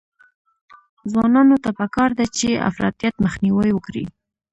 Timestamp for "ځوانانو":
1.11-1.55